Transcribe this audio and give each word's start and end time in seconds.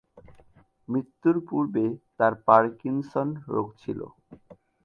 মৃত্যুর 0.89 1.37
পূর্বে 1.49 1.85
তার 2.17 2.33
পারকিনসন 2.47 3.27
রোগ 3.47 3.67
ছিল। 3.81 3.99